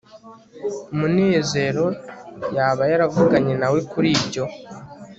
munezero 0.97 1.85
yaba 2.55 2.83
yaravuganye 2.91 3.53
nawe 3.61 3.79
kuri 3.91 4.09
ibyo 4.19 4.43